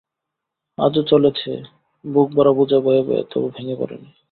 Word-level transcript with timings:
আজ 0.77 0.93
ও 0.97 1.03
চলেছে 1.03 1.51
বুকভরা 2.05 2.51
বোঝা 2.51 2.79
বয়ে 2.79 3.01
বয়ে, 3.03 3.23
তবু 3.31 3.47
ভেঙে 3.49 3.75
পড়ে 3.75 3.95
নি। 3.97 4.09